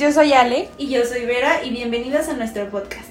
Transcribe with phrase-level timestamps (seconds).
[0.00, 3.10] yo soy Ale y yo soy Vera y bienvenidos a nuestro podcast.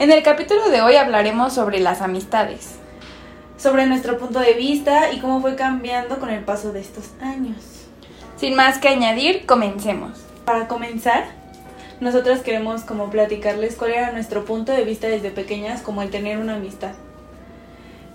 [0.00, 2.72] En el capítulo de hoy hablaremos sobre las amistades.
[3.56, 7.58] Sobre nuestro punto de vista y cómo fue cambiando con el paso de estos años.
[8.36, 10.24] Sin más que añadir, comencemos.
[10.44, 11.26] Para comenzar,
[12.00, 16.38] nosotras queremos como platicarles cuál era nuestro punto de vista desde pequeñas, como el tener
[16.38, 16.94] una amistad.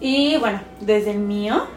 [0.01, 1.67] Y bueno, desde el mío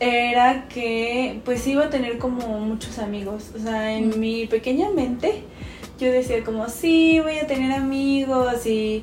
[0.00, 3.50] era que pues iba a tener como muchos amigos.
[3.56, 4.18] O sea, en Mm.
[4.20, 5.42] mi pequeña mente
[5.98, 9.02] yo decía como, sí, voy a tener amigos y...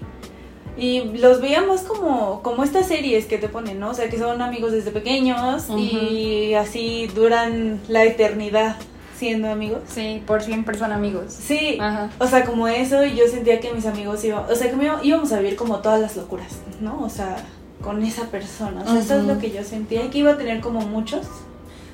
[0.78, 3.92] Y los veíamos como, como estas series que te ponen, ¿no?
[3.92, 8.76] O sea, que son amigos desde pequeños y así duran la eternidad
[9.18, 9.80] siendo amigos.
[9.88, 11.32] Sí, por siempre son amigos.
[11.32, 12.10] Sí, Ajá.
[12.20, 14.90] o sea, como eso, y yo sentía que mis amigos iban, o sea, que me-
[15.04, 17.02] íbamos a vivir como todas las locuras, ¿no?
[17.06, 17.38] O sea,
[17.86, 18.82] con esa persona.
[18.86, 21.26] O sea, eso es lo que yo sentía, y que iba a tener como muchos.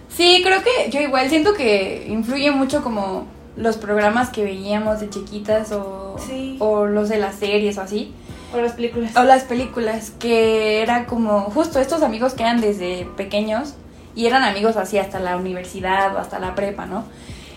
[0.10, 3.26] Sí, creo que yo igual siento que influye mucho como
[3.56, 6.56] los programas que veíamos de chiquitas o, Sí.
[6.60, 8.14] o los de las series o así.
[8.54, 9.16] O las películas.
[9.16, 13.74] O las películas, que era como justo estos amigos que eran desde pequeños
[14.16, 17.04] y eran amigos así hasta la universidad o hasta la prepa, ¿no?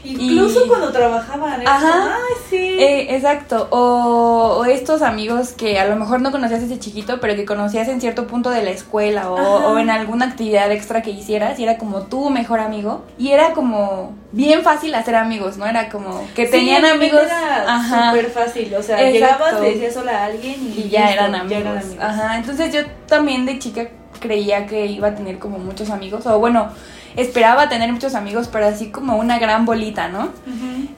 [0.05, 2.09] Incluso y- cuando trabajaban, era Ajá.
[2.15, 2.57] ay, sí.
[2.79, 7.35] Eh, exacto, o, o estos amigos que a lo mejor no conocías desde chiquito, pero
[7.35, 11.59] que conocías en cierto punto de la escuela o, en alguna actividad extra que hicieras
[11.59, 15.67] y era como tu mejor amigo y era como bien fácil hacer amigos, ¿no?
[15.67, 19.45] Era como que Sí, tenían amigos, Era súper fácil, o sea, Exacto.
[19.45, 21.83] llegabas, le decías hola a alguien y, y ya listo, eran amigos.
[22.01, 23.89] Ajá, entonces yo también de chica
[24.21, 26.71] creía que iba a tener como muchos amigos, o bueno,
[27.17, 30.31] esperaba tener muchos amigos, pero así como una gran bolita, ¿no?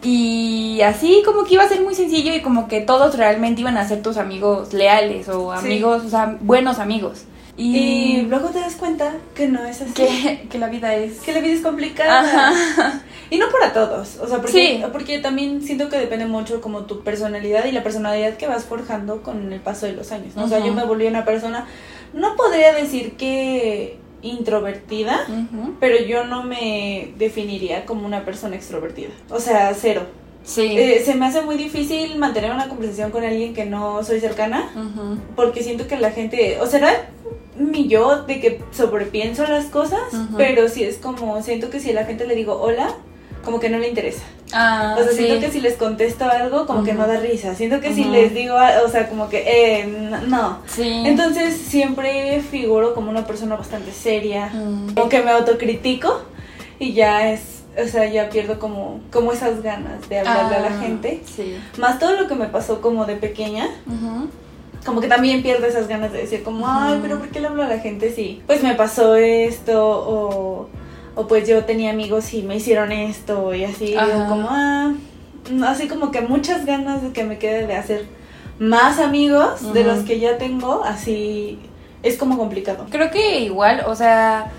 [0.03, 3.77] Y así como que iba a ser muy sencillo y como que todos realmente iban
[3.77, 5.67] a ser tus amigos leales o Sí.
[5.67, 7.25] amigos, o sea, buenos amigos.
[7.59, 7.77] Y
[8.19, 9.93] Y, luego te das cuenta que no es así.
[9.95, 11.21] que, que la vida es...
[11.21, 12.21] que la vida es complicada.
[12.21, 13.01] Ajá.
[13.29, 14.85] Y no para todos, o sea, porque, Sí.
[14.93, 19.21] porque también siento que depende mucho como tu personalidad y la personalidad que vas forjando
[19.25, 20.45] con el paso de los años, ¿no?
[20.45, 21.67] O sea, yo me volví una persona,
[22.15, 23.99] no podría decir que
[24.31, 25.27] introvertida,
[25.81, 29.11] pero yo no me definiría como una persona extrovertida.
[29.31, 30.03] O sea, cero.
[30.45, 30.77] Sí.
[30.79, 34.71] Eh, se me hace muy difícil mantener una conversación con alguien que no soy cercana,
[35.35, 37.09] porque siento que la gente, o será
[37.59, 40.03] mi yo de que sobrepienso las cosas,
[40.37, 42.95] pero sí es como, siento que si a la gente le digo hola,
[43.47, 44.25] como que no le interesa.
[44.53, 45.25] Ah, O sea, sí.
[45.25, 47.55] siento que si les contesto algo, como que no da risa.
[47.55, 49.87] Siento que si les digo, o sea, como que, eh,
[50.29, 50.59] no.
[50.67, 51.03] Sí.
[51.07, 54.51] Entonces siempre figuro como una persona bastante seria,
[54.95, 56.23] como que me autocritico
[56.79, 60.77] y ya es, o sea, ya pierdo como, como esas ganas de hablarle a la
[60.77, 61.23] Ah, gente.
[61.35, 61.57] Sí.
[61.79, 63.69] Más todo lo que me pasó como de pequeña,
[64.85, 67.65] como que también pierdo esas ganas de decir como, ay, pero ¿por qué le hablo
[67.65, 70.56] a la gente si pues me pasó esto o,
[71.17, 73.97] o pues yo tenía amigos y me hicieron esto y así,
[74.29, 74.93] como, ah,
[75.67, 78.05] así como que muchas ganas de que me quede de hacer
[78.59, 81.59] más amigos de los que ya tengo, así
[82.03, 82.87] es como complicado.
[82.91, 84.53] Creo que igual, o sea,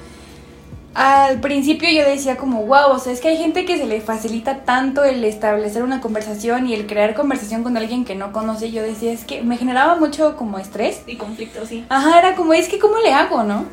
[0.95, 4.01] al principio yo decía como, wow, o sea, es que hay gente que se le
[4.01, 8.71] facilita tanto el establecer una conversación y el crear conversación con alguien que no conoce.
[8.71, 11.03] Yo decía, es que me generaba mucho como estrés.
[11.05, 11.85] Y conflicto, sí.
[11.89, 13.65] Ajá, era como, es que ¿cómo le hago, no?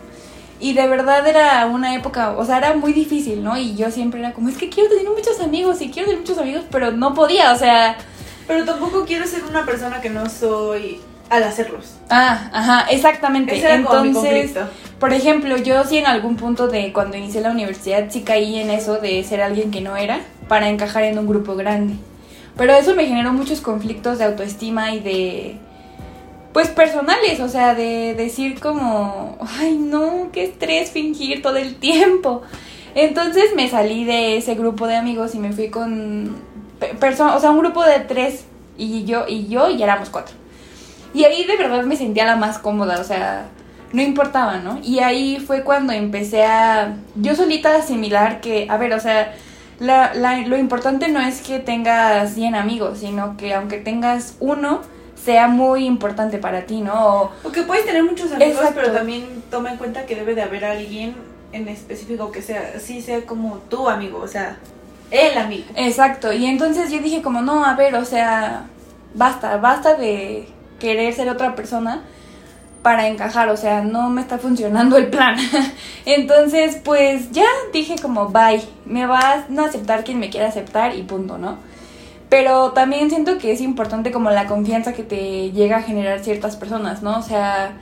[0.61, 3.57] Y de verdad era una época, o sea, era muy difícil, ¿no?
[3.57, 6.39] Y yo siempre era como, es que quiero tener muchos amigos y quiero tener muchos
[6.39, 7.97] amigos, pero no podía, o sea...
[8.47, 11.97] Pero tampoco quiero ser una persona que no soy al hacerlos.
[12.11, 13.57] Ah, ajá, exactamente.
[13.57, 14.53] Ese era como mi Entonces,
[14.99, 18.71] por ejemplo, yo sí en algún punto de cuando inicié la universidad sí caí en
[18.71, 21.95] eso de ser alguien que no era para encajar en un grupo grande.
[22.57, 25.57] Pero eso me generó muchos conflictos de autoestima y de
[26.55, 32.43] pues personales, o sea, de decir como, ay, no, qué estrés fingir todo el tiempo.
[32.95, 36.37] Entonces me salí de ese grupo de amigos y me fui con
[37.01, 38.45] personas, o sea, un grupo de tres
[38.79, 40.37] y yo y yo y éramos cuatro.
[41.13, 43.49] Y ahí de verdad me sentía la más cómoda, o sea,
[43.93, 44.79] no importaba, ¿no?
[44.81, 49.35] Y ahí fue cuando empecé a yo solita asimilar que, a ver, o sea,
[49.81, 54.83] lo importante no es que tengas 100 amigos, sino que aunque tengas uno,
[55.25, 57.33] sea muy importante para ti, ¿no?
[57.43, 60.65] O, que puedes tener muchos amigos, pero también toma en cuenta que debe de haber
[60.65, 61.17] alguien
[61.53, 64.59] en específico que sea, sí sea como tu amigo, o sea,
[65.11, 65.65] el amigo.
[65.77, 68.67] Exacto, y entonces yo dije como, no, a ver, o sea,
[69.15, 70.49] basta, basta de
[70.79, 72.03] querer ser otra persona
[72.83, 75.37] para encajar, o sea, no me está funcionando el plan.
[76.05, 81.03] Entonces, pues ya dije como, bye, me vas a aceptar quien me quiera aceptar y
[81.03, 81.57] punto, ¿no?
[82.35, 86.57] Pero también siento que es importante como la confianza que te llega a generar ciertas
[86.57, 87.17] personas, ¿no?
[87.17, 87.75] O sea,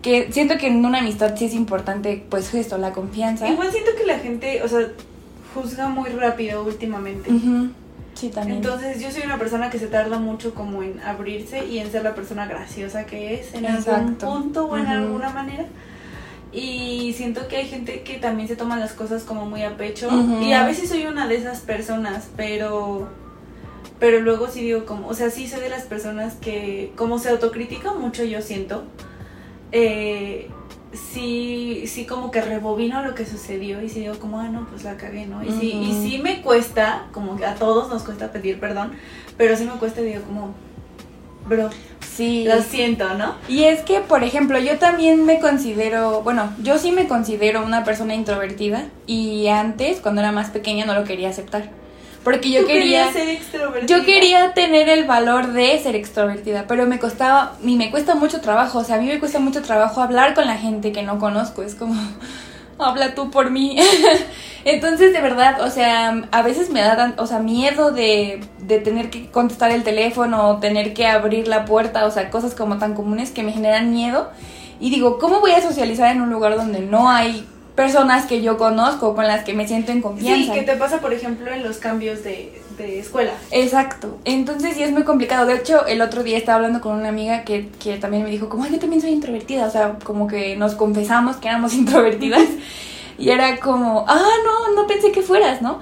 [0.00, 3.48] que siento que en una amistad sí es importante, pues esto, la confianza.
[3.48, 4.86] Igual siento que la gente, o sea,
[5.52, 7.28] juzga muy rápido últimamente.
[8.14, 8.58] Sí, también.
[8.58, 12.04] Entonces yo soy una persona que se tarda mucho como en abrirse y en ser
[12.04, 15.64] la persona graciosa que es en algún punto o en alguna manera.
[16.52, 20.08] Y siento que hay gente que también se toma las cosas como muy a pecho.
[20.40, 23.25] Y a veces soy una de esas personas, pero
[23.98, 27.30] pero luego sí digo como, o sea, sí soy de las personas que como se
[27.30, 28.84] autocritica mucho yo siento.
[29.72, 30.48] Eh,
[30.92, 34.84] sí, sí como que rebobino lo que sucedió y sí digo como, ah, no, pues
[34.84, 35.42] la cagué, ¿no?
[35.44, 38.92] Y, sí, y sí me cuesta, como que a todos nos cuesta pedir perdón,
[39.36, 40.54] pero sí me cuesta, digo como,
[41.48, 41.70] bro,
[42.00, 42.44] sí.
[42.46, 43.34] lo siento, ¿no?
[43.48, 47.84] Y es que, por ejemplo, yo también me considero, bueno, yo sí me considero una
[47.84, 51.70] persona introvertida y antes, cuando era más pequeña, no lo quería aceptar.
[52.26, 53.86] Porque yo quería ser extrovertida.
[53.86, 58.40] Yo quería tener el valor de ser extrovertida, pero me costaba y me cuesta mucho
[58.40, 61.20] trabajo, o sea, a mí me cuesta mucho trabajo hablar con la gente que no
[61.20, 61.94] conozco, es como
[62.80, 63.78] habla tú por mí.
[64.64, 69.08] Entonces, de verdad, o sea, a veces me da, o sea, miedo de, de tener
[69.08, 72.94] que contestar el teléfono o tener que abrir la puerta, o sea, cosas como tan
[72.94, 74.32] comunes que me generan miedo.
[74.80, 77.46] Y digo, ¿cómo voy a socializar en un lugar donde no hay
[77.76, 80.54] personas que yo conozco, con las que me siento en confianza.
[80.54, 83.32] Sí, que te pasa, por ejemplo, en los cambios de, de escuela.
[83.50, 84.18] Exacto.
[84.24, 85.46] Entonces sí es muy complicado.
[85.46, 88.48] De hecho, el otro día estaba hablando con una amiga que, que también me dijo,
[88.48, 89.66] como, Ay, yo también soy introvertida.
[89.66, 92.48] O sea, como que nos confesamos que éramos introvertidas.
[93.18, 95.80] y era como, ah, no, no pensé que fueras, ¿no?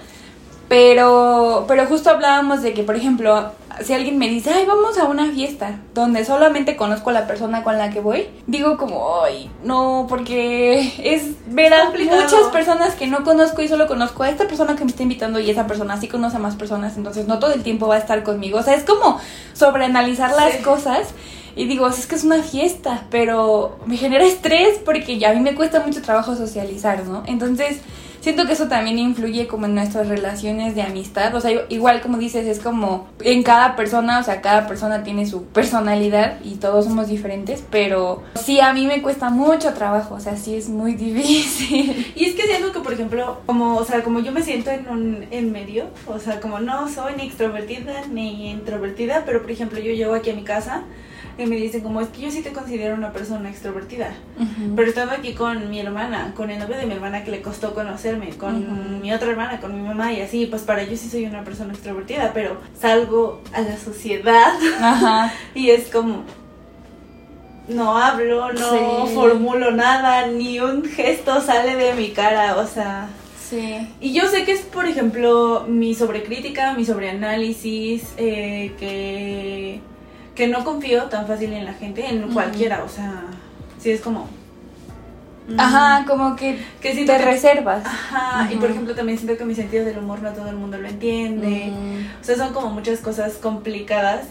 [0.68, 3.52] Pero, pero justo hablábamos de que, por ejemplo,
[3.82, 7.62] si alguien me dice, ay, vamos a una fiesta donde solamente conozco a la persona
[7.62, 13.06] con la que voy, digo como, ay, no, porque es ver a muchas personas que
[13.06, 16.00] no conozco y solo conozco a esta persona que me está invitando y esa persona
[16.00, 18.58] sí conoce a más personas, entonces no todo el tiempo va a estar conmigo.
[18.58, 19.18] O sea, es como
[19.52, 21.08] sobreanalizar las cosas.
[21.56, 25.40] Y digo, es que es una fiesta, pero me genera estrés porque ya a mí
[25.40, 27.22] me cuesta mucho trabajo socializar, ¿no?
[27.26, 27.78] Entonces,
[28.24, 31.34] siento que eso también influye como en nuestras relaciones de amistad.
[31.34, 35.26] O sea, igual como dices, es como en cada persona, o sea, cada persona tiene
[35.26, 40.20] su personalidad y todos somos diferentes, pero sí, a mí me cuesta mucho trabajo, o
[40.20, 42.12] sea, sí es muy difícil.
[42.16, 44.88] Y es que siento que, por ejemplo, como, o sea, como yo me siento en
[44.88, 49.78] un en medio, o sea, como no soy ni extrovertida ni introvertida, pero por ejemplo,
[49.80, 50.84] yo llego aquí a mi casa
[51.36, 54.14] y me dicen como es que yo sí te considero una persona extrovertida.
[54.76, 57.74] Pero estando aquí con mi hermana, con el novio de mi hermana que le costó
[57.74, 61.26] conocerme, con mi otra hermana, con mi mamá y así, pues para ellos sí soy
[61.26, 64.52] una persona extrovertida, pero salgo a la sociedad
[65.54, 66.24] y es como
[67.68, 73.08] no hablo, no formulo nada, ni un gesto sale de mi cara, o sea,
[73.48, 73.86] Sí.
[74.00, 79.80] Y yo sé que es, por ejemplo, mi sobrecrítica, mi sobreanálisis, eh, que
[80.34, 83.24] que no confío tan fácil en la gente, en cualquiera, o sea,
[83.78, 84.28] si es como...
[85.46, 87.84] Mm, ajá, como que, que te reservas.
[87.84, 90.78] Ajá, y por ejemplo también siento que mi sentido del humor no todo el mundo
[90.78, 91.72] lo entiende.
[92.20, 94.22] O sea, son como muchas cosas complicadas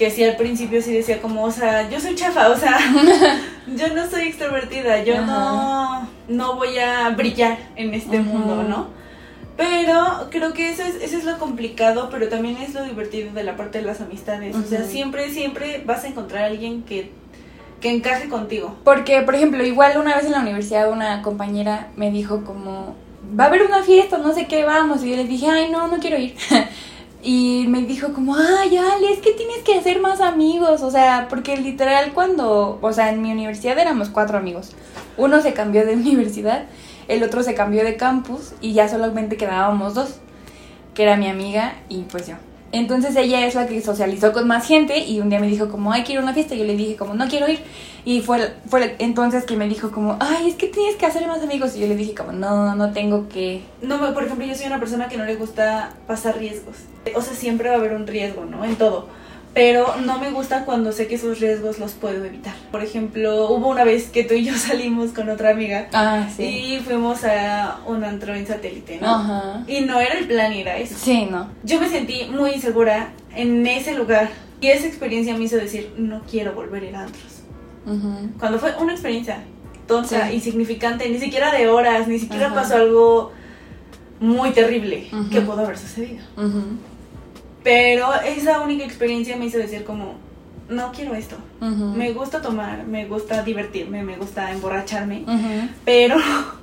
[0.00, 2.78] que sí al principio sí decía como, o sea, yo soy chafa, o sea,
[3.66, 8.99] yo no soy extrovertida, yo no, no voy a brillar en este mundo, ¿no?
[9.60, 13.44] Pero creo que eso es, eso es lo complicado, pero también es lo divertido de
[13.44, 14.56] la parte de las amistades.
[14.56, 17.10] O sea, siempre, siempre vas a encontrar a alguien que,
[17.78, 18.74] que encaje contigo.
[18.84, 22.94] Porque, por ejemplo, igual una vez en la universidad una compañera me dijo como,
[23.38, 25.04] va a haber una fiesta, no sé qué, vamos.
[25.04, 26.34] Y yo le dije, ay, no, no quiero ir.
[27.22, 30.80] y me dijo como, ay, Ale, es que tienes que hacer más amigos.
[30.80, 34.70] O sea, porque literal cuando, o sea, en mi universidad éramos cuatro amigos.
[35.18, 36.64] Uno se cambió de universidad
[37.10, 40.16] el otro se cambió de campus y ya solamente quedábamos dos,
[40.94, 42.36] que era mi amiga y pues yo.
[42.72, 45.92] Entonces ella es la que socializó con más gente y un día me dijo como,
[45.92, 46.54] ay, quiero una fiesta.
[46.54, 47.60] Yo le dije como, no quiero ir.
[48.04, 51.42] Y fue, fue entonces que me dijo como, ay, es que tienes que hacer más
[51.42, 51.74] amigos.
[51.74, 53.62] Y yo le dije como, no, no tengo que...
[53.82, 56.76] No, por ejemplo, yo soy una persona que no le gusta pasar riesgos.
[57.16, 58.64] O sea, siempre va a haber un riesgo, ¿no?
[58.64, 59.08] En todo.
[59.52, 62.54] Pero no me gusta cuando sé que esos riesgos los puedo evitar.
[62.70, 66.44] Por ejemplo, hubo una vez que tú y yo salimos con otra amiga Ah, sí.
[66.44, 69.08] y fuimos a un antro en satélite, ¿no?
[69.16, 69.64] Ajá.
[69.66, 70.94] Y no era el plan ir a eso.
[70.96, 71.48] Sí, no.
[71.64, 74.30] Yo me sentí muy insegura en ese lugar
[74.60, 77.42] y esa experiencia me hizo decir, no quiero volver a ir a antros.
[77.86, 78.30] Ujú.
[78.38, 79.38] Cuando fue una experiencia
[79.88, 80.34] tonta, Sí.
[80.36, 82.54] insignificante, ni siquiera de horas, ni siquiera Ajá.
[82.54, 83.32] pasó algo
[84.20, 85.30] muy terrible Ujú.
[85.30, 86.22] que pudo haber sucedido.
[86.36, 86.62] Ujú.
[87.62, 90.14] Pero esa única experiencia me hizo decir como,
[90.68, 91.36] no quiero esto.
[91.60, 95.24] Me gusta tomar, me gusta divertirme, me gusta emborracharme,
[95.84, 96.16] pero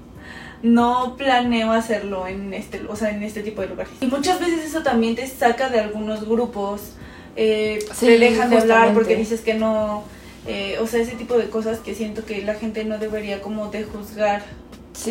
[0.64, 3.94] no planeo hacerlo en este, o sea, en este tipo de lugares.
[4.02, 6.94] Y muchas veces eso también te saca de algunos grupos,
[7.36, 10.04] eh, Sí, te dejan de hablar porque dices que no,
[10.48, 13.70] eh, o sea, ese tipo de cosas que siento que la gente no debería como
[13.70, 14.44] de juzgar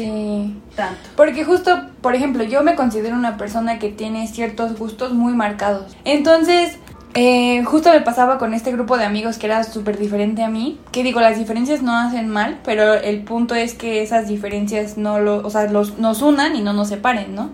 [0.00, 0.54] Sí.
[0.74, 1.00] tanto.
[1.16, 5.96] Porque justo, por ejemplo, yo me considero una persona que tiene ciertos gustos muy marcados.
[6.04, 6.78] Entonces,
[7.18, 10.78] eh, justo me pasaba con este grupo de amigos que era súper diferente a mí.
[10.92, 15.18] Que digo, las diferencias no hacen mal, pero el punto es que esas diferencias no
[15.18, 17.52] lo, o sea, los, nos unan y no nos separen, ¿no?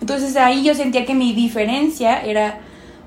[0.00, 2.60] Entonces ahí yo sentía que mi diferencia era,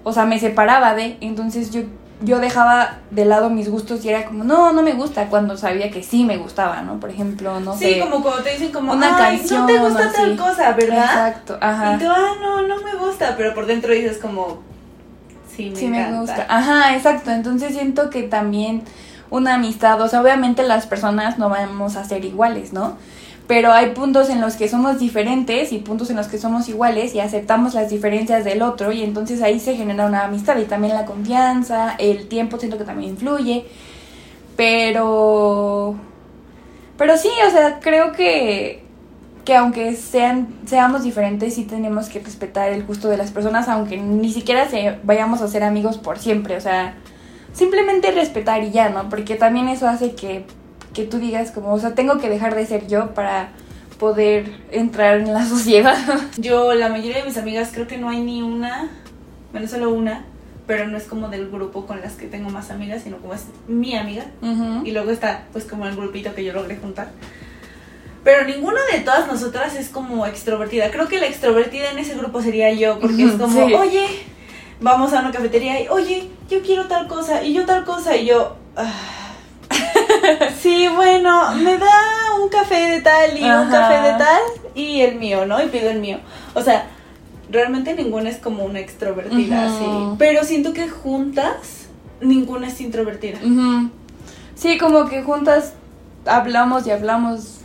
[0.04, 1.84] o sea, me separaba de, entonces yo,
[2.24, 5.92] yo dejaba de lado mis gustos y era como, no, no me gusta, cuando sabía
[5.92, 7.00] que sí me gustaba, ¿no?
[7.00, 8.00] Por ejemplo, no sí, sé.
[8.00, 10.16] como cuando te dicen como, una Ay, canción no te gusta así.
[10.16, 11.04] tal cosa, ¿verdad?
[11.04, 11.96] Exacto, ajá.
[11.96, 14.60] Y tú, ah, no, no me gusta, pero por dentro dices como,
[15.56, 16.46] sí, me sí me gusta.
[16.50, 17.32] Ajá, exacto.
[17.32, 18.84] Entonces siento que también
[19.30, 22.98] una amistad, o sea, obviamente las personas no vamos a ser iguales, ¿no?
[23.48, 27.14] Pero hay puntos en los que somos diferentes y puntos en los que somos iguales
[27.14, 30.94] y aceptamos las diferencias del otro y entonces ahí se genera una amistad y también
[30.94, 33.66] la confianza, el tiempo siento que también influye.
[34.56, 35.96] Pero
[36.98, 38.84] pero sí, o sea, creo que
[39.46, 43.98] que aunque sean seamos diferentes sí tenemos que respetar el gusto de las personas aunque
[43.98, 46.96] ni siquiera se vayamos a ser amigos por siempre o sea
[47.52, 50.46] simplemente respetar y ya no porque también eso hace que
[50.94, 53.50] que tú digas como o sea tengo que dejar de ser yo para
[54.00, 55.96] poder entrar en la sociedad
[56.38, 58.90] Yo, la mayoría de mis amigas, creo que no hay ni una,
[59.52, 60.26] bueno, solo una,
[60.68, 63.46] pero no es como del grupo con las que tengo más amigas, sino como es
[63.68, 64.26] mi amiga.
[64.86, 67.10] Y luego está, pues, como el grupito que yo logré juntar.
[68.24, 70.90] Pero ninguna de todas nosotras es como extrovertida.
[70.92, 73.74] Creo que la extrovertida en ese grupo sería yo, porque es como, sí.
[73.74, 74.06] oye,
[74.82, 78.26] vamos a una cafetería y, oye, yo quiero tal cosa, y yo tal cosa, y
[78.26, 78.92] yo, "Ah,
[80.60, 81.92] sí, bueno, me da
[82.42, 84.42] un café de tal y un café de tal,
[84.76, 85.62] y el mío, ¿no?
[85.64, 86.20] Y pido el mío.
[86.54, 86.88] O sea,
[87.50, 89.78] realmente ninguna es como una extrovertida, Ujú.
[89.78, 90.16] sí.
[90.18, 91.88] Pero siento que juntas,
[92.22, 93.40] ninguna es introvertida.
[94.56, 95.74] Sí, como que juntas
[96.26, 97.60] hablamos y hablamos.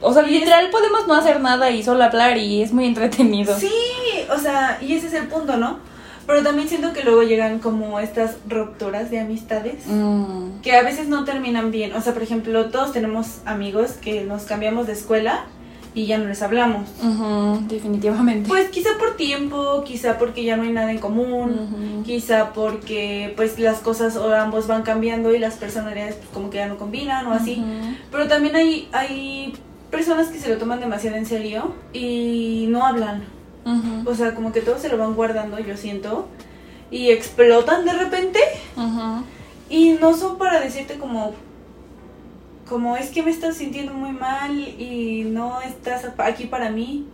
[0.00, 3.58] O sea, literal podemos no hacer nada y solo hablar y es muy entretenido.
[3.58, 3.72] Sí,
[4.34, 5.78] o sea, y ese es el punto, ¿no?
[6.26, 10.60] Pero también siento que luego llegan como estas rupturas de amistades Mm.
[10.62, 11.92] que a veces no terminan bien.
[11.94, 15.44] O sea, por ejemplo, todos tenemos amigos que nos cambiamos de escuela
[15.94, 16.88] y ya no les hablamos.
[17.68, 18.48] Definitivamente.
[18.48, 23.58] Pues quizá por tiempo, quizá porque ya no hay nada en común, quizá porque pues
[23.58, 27.26] las cosas o ambos van cambiando y las personalidades pues, como que ya no combinan
[27.26, 27.62] o así.
[28.10, 29.52] Pero también hay, hay
[29.90, 33.24] personas que se lo toman demasiado en serio y no hablan.
[34.04, 36.28] O sea, como que todos se lo van guardando, yo siento.
[36.90, 38.38] Y explotan de repente.
[38.76, 39.24] Ujú.
[39.70, 41.32] Y no son para decirte como...
[42.68, 47.06] Como es que me estás sintiendo muy mal y no estás aquí para mí.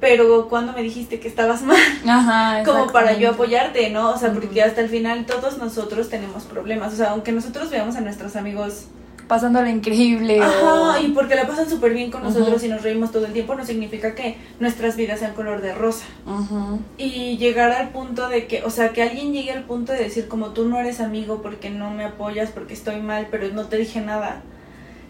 [0.00, 4.10] Pero cuando me dijiste que estabas mal, Ajá, como para yo apoyarte, ¿no?
[4.10, 4.68] O sea, porque Ujú.
[4.68, 6.92] hasta el final todos nosotros tenemos problemas.
[6.92, 8.86] O sea, aunque nosotros veamos a nuestros amigos
[9.28, 10.40] Pasándolo increíble.
[10.40, 13.32] o- Ajá, y porque la pasan súper bien con nosotros y nos reímos todo el
[13.34, 16.06] tiempo, no significa que nuestras vidas sean color de rosa.
[16.26, 16.80] Ujú.
[16.96, 20.28] Y llegar al punto de que, o sea, que alguien llegue al punto de decir
[20.28, 23.76] como tú no eres amigo porque no me apoyas, porque estoy mal, pero no te
[23.76, 24.40] dije nada,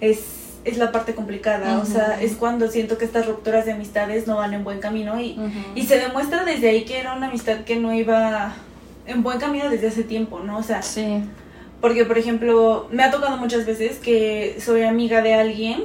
[0.01, 0.21] es,
[0.65, 1.79] es la parte complicada.
[1.79, 5.21] O sea, es cuando siento que estas rupturas de amistades no van en buen camino
[5.21, 5.39] y,
[5.77, 8.53] y se demuestra desde ahí que era una amistad que no iba
[9.07, 10.59] en buen camino desde hace tiempo, ¿no?
[10.59, 11.23] O sea, Sí.
[11.80, 15.85] Porque, por ejemplo, me ha tocado muchas veces que soy amiga de alguien,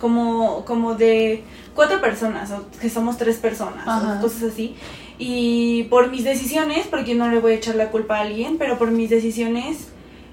[0.00, 1.42] como, como de
[1.74, 4.18] cuatro personas, o que somos tres personas, Ajá.
[4.18, 4.74] o cosas así.
[5.18, 8.78] Y por mis decisiones, porque no le voy a echar la culpa a alguien, pero
[8.78, 9.88] por mis decisiones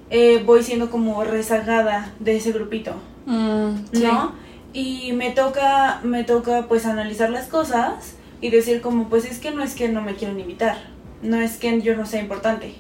[0.10, 2.94] eh, voy siendo como rezagada de ese grupito,
[3.26, 4.04] Mm, sí.
[4.04, 4.32] ¿no?
[4.74, 9.52] Y me toca, me toca pues analizar las cosas y decir como, pues es que
[9.52, 10.78] no es que no me quieren invitar.
[11.22, 12.76] No es que yo no sea importante,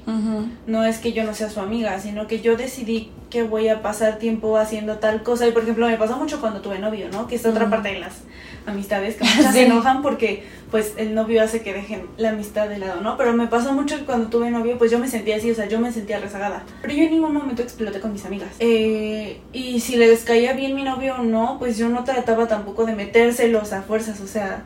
[0.66, 3.82] no es que yo no sea su amiga, sino que yo decidí que voy a
[3.82, 5.48] pasar tiempo haciendo tal cosa.
[5.48, 7.28] Y por ejemplo, me pasó mucho cuando tuve novio, ¿no?
[7.28, 8.22] Que es otra parte de las
[8.66, 12.78] amistades que muchas se enojan porque pues el novio hace que dejen la amistad de
[12.78, 13.18] lado, ¿no?
[13.18, 15.68] Pero me pasó mucho que cuando tuve novio, pues yo me sentía así, o sea,
[15.68, 16.64] yo me sentía rezagada.
[16.82, 18.50] Pero yo en ningún momento exploté con mis amigas.
[18.60, 22.86] Eh, y si les caía bien mi novio o no, pues yo no trataba tampoco
[22.86, 24.64] de metérselos a fuerzas, o sea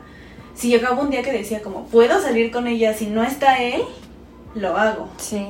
[0.54, 3.82] si llegaba un día que decía como, puedo salir con ella si no está él,
[4.54, 5.08] lo hago.
[5.18, 5.48] Sí.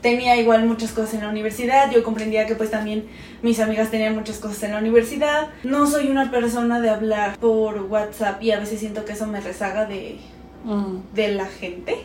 [0.00, 3.06] Tenía igual muchas cosas en la universidad, yo comprendía que pues también
[3.42, 5.48] mis amigas tenían muchas cosas en la universidad.
[5.64, 9.40] No soy una persona de hablar por WhatsApp y a veces siento que eso me
[9.40, 10.18] rezaga de,
[10.64, 11.14] mm.
[11.14, 11.96] de la gente.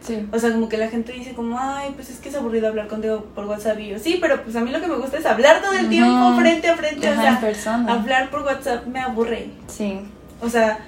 [0.00, 0.26] Sí.
[0.32, 2.88] O sea, como que la gente dice como, ay, pues es que es aburrido hablar
[2.88, 5.26] contigo por WhatsApp y yo, sí, pero pues a mí lo que me gusta es
[5.26, 9.50] hablar todo el tiempo frente a frente, o sea, hablar por WhatsApp me aburre.
[9.68, 10.00] Sí.
[10.40, 10.80] O sea,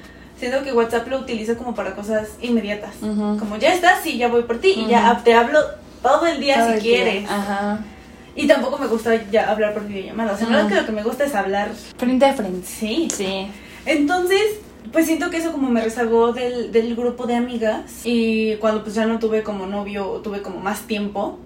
[0.50, 2.94] siento que WhatsApp lo utiliza como para cosas inmediatas.
[3.00, 5.58] Como ya estás, sí, ya voy por ti y ya te hablo
[6.02, 7.28] todo el día si quieres.
[7.30, 7.80] Ajá.
[8.36, 10.32] Y tampoco me gusta ya hablar por videollamada.
[10.32, 11.70] O sea, no es que lo que me gusta es hablar.
[11.96, 12.66] Frente a frente.
[12.66, 13.08] Sí.
[13.10, 13.46] Sí.
[13.86, 14.42] Entonces,
[14.92, 18.02] pues siento que eso como me rezagó del, del grupo de amigas.
[18.04, 21.38] Y cuando pues ya no tuve como novio, tuve como más tiempo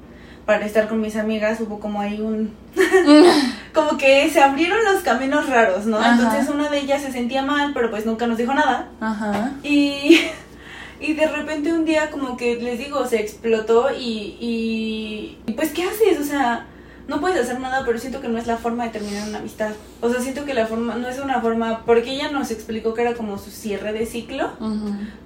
[0.49, 2.55] para estar con mis amigas, hubo como ahí un...
[3.75, 6.03] como que se abrieron los caminos raros, ¿no?
[6.03, 8.89] Entonces una de ellas se sentía mal, pero pues nunca nos dijo nada.
[8.99, 9.53] Ajá.
[9.63, 10.23] Y,
[11.01, 15.83] y de repente un día como que les digo, se explotó y, y pues ¿qué
[15.83, 16.19] haces?
[16.19, 16.65] O sea
[17.09, 19.73] no puedes hacer nada, pero siento que no es la forma de terminar una amistad.
[20.03, 23.01] O sea, siento que la forma, no es una forma, porque ella nos explicó que
[23.01, 24.51] era como su cierre de ciclo,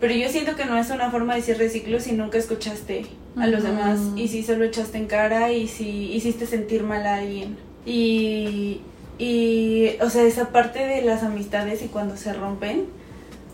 [0.00, 3.06] pero yo siento que no es una forma de cierre de ciclo si nunca escuchaste
[3.36, 7.16] a los demás y si solo echaste en cara y si hiciste sentir mal a
[7.16, 7.58] alguien.
[7.84, 8.80] Y,
[9.18, 12.86] y, o sea, esa parte de las amistades y cuando se rompen,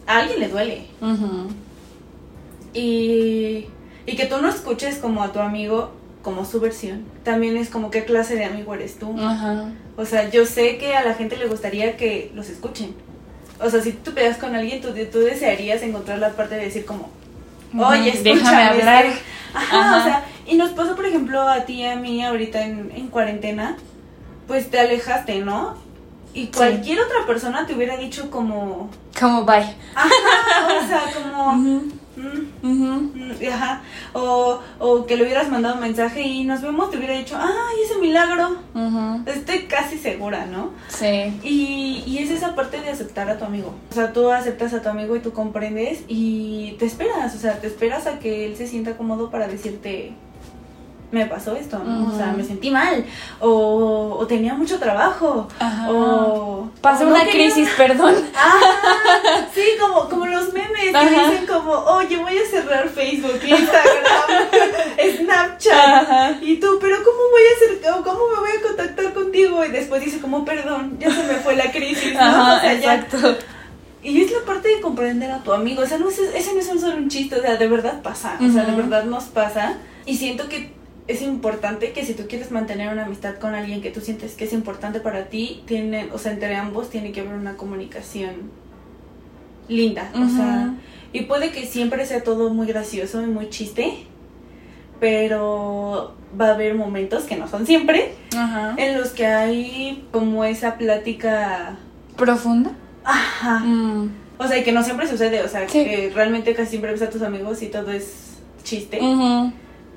[0.06, 0.86] a alguien le duele.
[2.74, 3.66] Y,
[4.04, 5.92] y que tú no escuches como a tu amigo
[6.28, 7.06] como su versión.
[7.24, 9.16] También es como qué clase de amigo eres tú.
[9.96, 12.94] O sea, yo sé que a la gente le gustaría que los escuchen.
[13.58, 16.84] O sea, si tú peleas con alguien, tú, tú desearías encontrar la parte de decir
[16.84, 17.08] como,
[17.82, 18.34] oye, escúchame.
[18.34, 19.06] Déjame hablar.
[19.54, 22.92] Ajá, o sea, y nos pasó, por ejemplo, a ti y a mí ahorita en,
[22.94, 23.78] en cuarentena,
[24.46, 25.76] pues te alejaste, ¿no?
[26.34, 28.90] Y cualquier otra persona te hubiera dicho como...
[29.18, 29.74] Como bye.
[29.94, 30.10] Ajá,
[30.84, 31.84] o sea, como...
[33.48, 33.82] Ajá.
[34.12, 37.76] O, o, que le hubieras mandado un mensaje y nos vemos, te hubiera dicho, ay,
[37.84, 38.56] ese milagro.
[39.26, 40.72] Estoy casi segura, ¿no?
[40.88, 41.38] Sí.
[41.42, 43.74] Y, y es esa parte de aceptar a tu amigo.
[43.90, 47.60] O sea, tú aceptas a tu amigo y tú comprendes y te esperas, o sea,
[47.60, 50.12] te esperas a que él se sienta cómodo para decirte,
[51.10, 52.12] me pasó esto, ¿no?
[52.12, 53.04] O sea, me sentí mal,
[53.40, 55.48] o, o tenía mucho trabajo,
[55.88, 56.68] o...
[56.82, 58.14] Pasé una crisis, perdón.
[58.36, 64.48] Ah, sí, como, como los memes que dicen como, oye, voy a cerrar Facebook, Instagram,
[65.18, 69.64] Snapchat, y tú, pero ¿cómo voy a hacer, cómo me voy a contactar contigo?
[69.64, 72.56] Y después dice como, perdón, ya se me fue la crisis, ¿no?
[72.56, 73.36] o sea, exacto.
[74.02, 76.60] Y es la parte de comprender a tu amigo, o sea, no es, ese no
[76.60, 79.78] es solo un chiste, o sea, de verdad pasa, o sea, de verdad nos pasa.
[80.06, 80.77] Y siento que
[81.08, 84.44] es importante que si tú quieres mantener una amistad con alguien que tú sientes que
[84.44, 88.50] es importante para ti, tiene, o sea, entre ambos tiene que haber una comunicación
[89.68, 90.74] linda, o sea,
[91.12, 94.04] y puede que siempre sea todo muy gracioso y muy chiste,
[95.00, 98.12] pero va a haber momentos que no son siempre,
[98.76, 101.76] en los que hay como esa plática
[102.16, 102.72] profunda.
[103.04, 103.60] Ajá.
[103.60, 104.10] Mm.
[104.36, 107.10] O sea, y que no siempre sucede, o sea, que realmente casi siempre ves a
[107.10, 109.00] tus amigos y todo es chiste.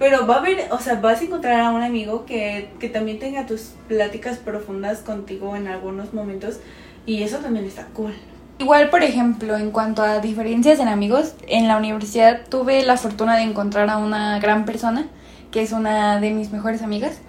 [0.02, 3.20] Pero va a haber, o sea, vas a encontrar a un amigo que, que también
[3.20, 6.60] tenga tus pláticas profundas contigo en algunos momentos
[7.06, 8.16] y eso también está cool.
[8.58, 13.36] Igual, por ejemplo, en cuanto a diferencias en amigos, en la universidad tuve la fortuna
[13.36, 15.06] de encontrar a una gran persona,
[15.52, 17.20] que es una de mis mejores amigas.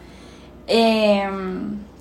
[0.66, 1.28] Eh,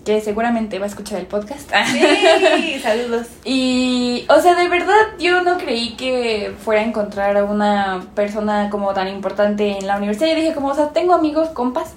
[0.06, 1.72] que seguramente va a escuchar el podcast.
[1.92, 3.28] Sí, saludos.
[3.44, 8.70] y, o sea, de verdad yo no creí que fuera a encontrar a una persona
[8.70, 10.30] como tan importante en la universidad.
[10.30, 11.94] Yo dije como, o sea, tengo amigos, compas,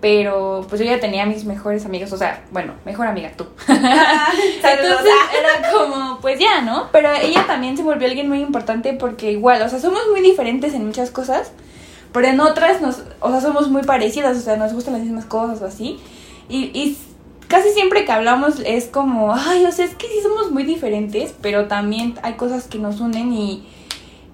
[0.00, 3.46] pero pues yo ya tenía mis mejores amigos, o sea, bueno, mejor amiga tú.
[3.68, 6.88] Entonces era como, pues ya, ¿no?
[6.92, 10.74] Pero ella también se volvió alguien muy importante porque igual, o sea, somos muy diferentes
[10.74, 11.52] en muchas cosas,
[12.12, 15.24] pero en otras nos, o sea, somos muy parecidas, o sea, nos gustan las mismas
[15.24, 15.98] cosas o así.
[16.48, 16.96] Y, y
[17.48, 21.34] casi siempre que hablamos es como, ay, o sea, es que sí somos muy diferentes,
[21.42, 23.66] pero también hay cosas que nos unen y,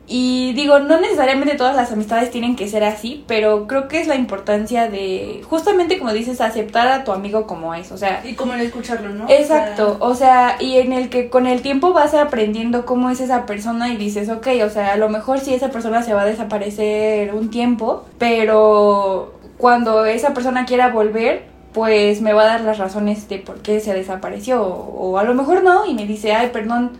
[0.06, 4.06] Y digo, no necesariamente todas las amistades tienen que ser así, pero creo que es
[4.06, 8.20] la importancia de, justamente como dices, aceptar a tu amigo como es, o sea...
[8.22, 9.24] Y como el escucharlo, ¿no?
[9.30, 13.46] Exacto, o sea, y en el que con el tiempo vas aprendiendo cómo es esa
[13.46, 16.26] persona y dices, ok, o sea, a lo mejor sí esa persona se va a
[16.26, 22.78] desaparecer un tiempo, pero cuando esa persona quiera volver, pues me va a dar las
[22.78, 26.32] razones de por qué se desapareció, o, o a lo mejor no, y me dice,
[26.32, 26.92] ay, perdón,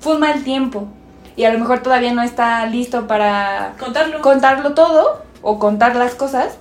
[0.00, 0.88] fue un mal tiempo
[1.36, 4.20] y a lo mejor todavía no está listo para Contarlo.
[4.22, 6.56] contarlo todo o contar las cosas,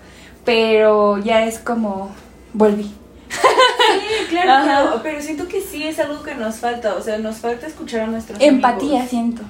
[0.46, 2.12] pero ya es como
[2.54, 2.92] volví.
[3.30, 7.38] Sí, claro, pero, pero siento que sí es algo que nos falta, o sea, nos
[7.38, 9.10] falta escuchar a nuestros Empatía amigos.
[9.10, 9.42] siento.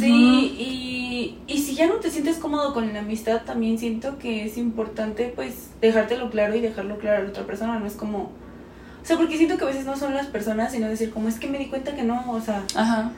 [0.00, 4.44] Sí, y, y si ya no te sientes cómodo con la amistad, también siento que
[4.44, 8.32] es importante, pues, dejártelo claro y dejarlo claro a la otra persona, no es como...
[9.00, 11.38] O sea, porque siento que a veces no son las personas, sino decir, como es
[11.38, 13.12] que me di cuenta que no, o sea, Ajá.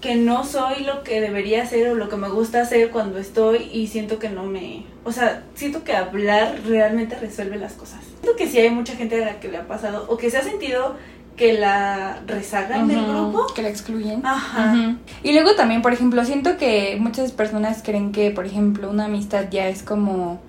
[0.00, 3.68] que no soy lo que debería ser o lo que me gusta hacer cuando estoy
[3.72, 4.84] y siento que no me...
[5.04, 8.00] O sea, siento que hablar realmente resuelve las cosas.
[8.20, 10.38] Siento que sí hay mucha gente a la que le ha pasado o que se
[10.38, 10.96] ha sentido
[11.36, 13.46] que la rezagan del grupo.
[13.54, 14.24] Que la excluyen.
[14.24, 14.96] Ajá.
[15.22, 19.46] Y luego también, por ejemplo, siento que muchas personas creen que, por ejemplo, una amistad
[19.50, 20.40] ya es como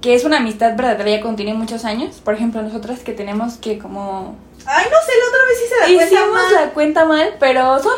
[0.00, 2.20] que es una amistad verdadera ya cuando tiene muchos años.
[2.24, 5.74] Por ejemplo, nosotras que tenemos que como Ay, no sé, la otra vez sí se
[5.80, 6.54] da cuenta hicimos mal.
[6.54, 7.92] la cuenta mal, pero son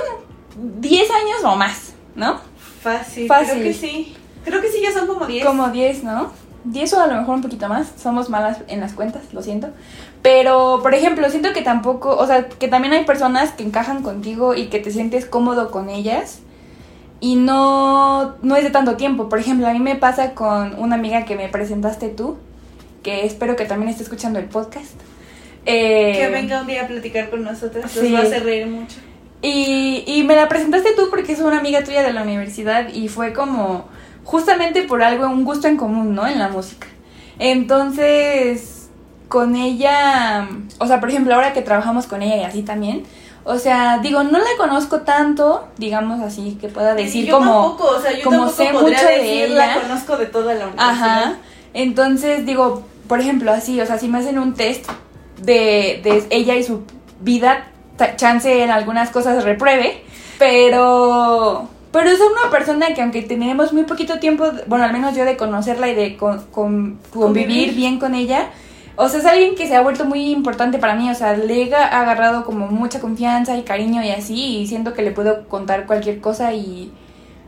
[0.81, 2.41] 10 años o más, ¿no?
[2.83, 3.55] Fácil, Fácil.
[3.55, 4.17] creo que sí.
[4.45, 5.45] Creo que sí, ya son como 10.
[5.47, 6.31] Como 10, ¿no?
[6.65, 7.89] 10 o a lo mejor un poquito más.
[8.01, 9.69] Somos malas en las cuentas, lo siento.
[10.25, 14.55] Pero, por ejemplo, siento que tampoco, o sea, que también hay personas que encajan contigo
[14.55, 16.39] y que te sientes cómodo con ellas.
[17.21, 19.29] Y no, no es de tanto tiempo.
[19.29, 22.39] Por ejemplo, a mí me pasa con una amiga que me presentaste tú,
[23.03, 24.95] que espero que también esté escuchando el podcast.
[25.67, 28.09] Eh, Que venga un día a platicar con nosotros, sí.
[28.09, 28.97] nos va a hacer reír mucho.
[29.43, 33.09] Y, y me la presentaste tú porque es una amiga tuya de la universidad y
[33.09, 33.89] fue como
[34.25, 36.27] justamente por algo, un gusto en común, ¿no?
[36.27, 36.87] En la música.
[37.39, 38.74] Entonces,
[39.29, 43.05] con ella, o sea, por ejemplo, ahora que trabajamos con ella y así también,
[43.45, 47.53] o sea, digo, no la conozco tanto, digamos así, que pueda decir yo como...
[47.77, 49.67] tampoco, o sea, yo como sé mucho de decir, ella.
[49.77, 50.91] la conozco de toda la universidad.
[50.91, 51.35] Ajá.
[51.75, 54.89] Entonces, digo, por ejemplo, así, o sea, si me hacen un test
[55.43, 56.85] de, de ella y su
[57.21, 57.67] vida,
[58.17, 60.03] chance en algunas cosas repruebe,
[60.39, 61.69] pero...
[61.93, 65.37] Pero es una persona que aunque tenemos muy poquito tiempo, bueno, al menos yo de
[65.37, 67.75] conocerla y de con- con- convivir Convivir.
[67.75, 68.49] bien con ella,
[68.97, 71.63] o sea, es alguien que se ha vuelto muy importante para mí, o sea, le
[71.63, 75.49] he ga- agarrado como mucha confianza y cariño y así, y siento que le puedo
[75.49, 76.93] contar cualquier cosa y,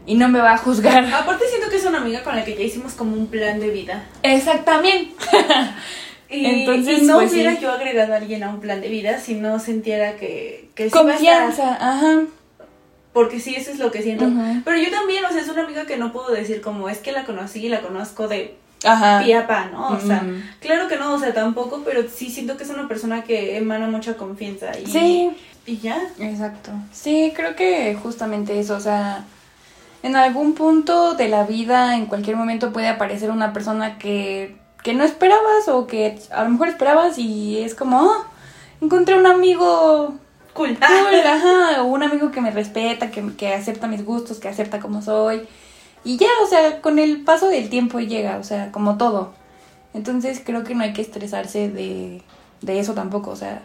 [0.07, 1.05] y no me va a juzgar.
[1.15, 3.71] Aparte siento que es una amiga con la que ya hicimos como un plan de
[3.71, 4.05] vida.
[4.23, 5.15] Exactamente.
[6.29, 7.59] Y, Entonces, y no pues, hubiera sí.
[7.63, 10.87] yo agregado a alguien a un plan de vida si no sintiera que, que a
[10.87, 11.03] estar.
[11.03, 12.23] Confianza, ajá.
[13.13, 14.27] Porque sí, eso es lo que siento.
[14.65, 17.13] Pero yo también, o sea, es una amiga que no puedo decir como es que
[17.13, 18.57] la conocí y la conozco de
[18.87, 19.25] Ajá.
[19.47, 19.89] pa, ¿no?
[19.89, 20.25] O sea,
[20.61, 23.87] claro que no, o sea, tampoco, pero sí siento que es una persona que emana
[23.89, 24.79] mucha confianza.
[24.79, 25.31] Y, Sí,
[25.67, 26.01] Y ya.
[26.19, 26.71] exacto.
[26.93, 29.25] Sí, creo que justamente eso, o sea,
[30.03, 34.95] en algún punto de la vida, en cualquier momento puede aparecer una persona que, que
[34.95, 38.25] no esperabas o que a lo mejor esperabas y es como, oh,
[38.81, 40.15] encontré un amigo
[40.53, 40.79] Cool.
[40.79, 44.79] cool, ajá, o un amigo que me respeta, que, que acepta mis gustos, que acepta
[44.79, 45.47] como soy.
[46.07, 49.35] Y ya, o sea, con el paso del tiempo llega, o sea, como todo.
[49.93, 52.23] Entonces creo que no hay que estresarse de,
[52.63, 53.61] de eso tampoco, o sea,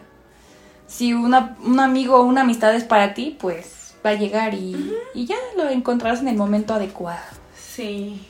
[0.88, 4.92] si una, un amigo o una amistad es para ti, pues va a llegar y,
[5.14, 7.22] y ya lo encontrarás en el momento adecuado.
[7.56, 8.20] Sí.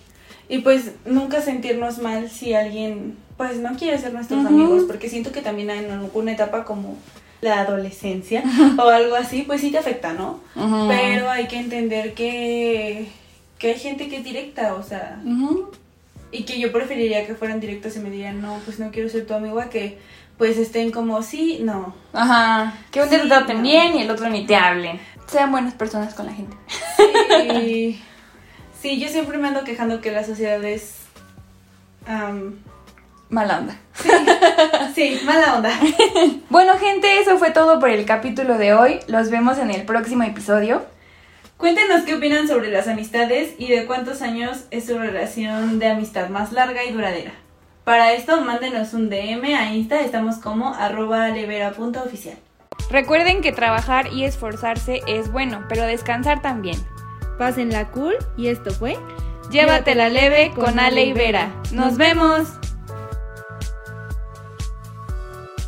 [0.48, 5.32] Y pues nunca sentirnos mal si alguien pues no quiere ser nuestros amigos, porque siento
[5.32, 6.96] que también en alguna etapa como
[7.40, 8.44] la adolescencia
[8.78, 10.40] o algo así, pues sí te afecta, ¿no?
[10.54, 13.08] Pero hay que entender que,
[13.62, 15.20] que hay gente que es directa, o sea,
[16.32, 19.24] y que yo preferiría que fueran directos y me dirían, no, pues no quiero ser
[19.24, 19.98] tu amigo, a que
[20.36, 21.94] pues estén como, sí, no.
[22.12, 23.62] Ajá, que un día Sí, te traten no.
[23.62, 24.98] bien y el otro ni te hablen.
[25.28, 26.56] Sean buenas personas con la gente.
[27.28, 28.02] Sí,
[28.80, 30.96] sí yo siempre me ando quejando que la sociedad es...
[32.08, 32.56] am,
[33.28, 33.76] Mala onda.
[34.96, 35.70] sí, mala onda.
[36.50, 38.98] Bueno, gente, eso fue todo por el capítulo de hoy.
[39.06, 40.82] Los vemos en el próximo episodio.
[41.62, 46.28] Cuéntenos qué opinan sobre las amistades y de cuántos años es su relación de amistad
[46.28, 47.34] más larga y duradera.
[47.84, 52.36] Para esto, mándenos un DM a Insta, estamos como arroba alevera.oficial.
[52.90, 56.80] Recuerden que trabajar y esforzarse es bueno, pero descansar también.
[57.38, 58.96] Pásenla cool y esto fue
[59.52, 61.54] Llévatela leve con Ale y Vera.
[61.70, 62.58] ¡Nos vemos!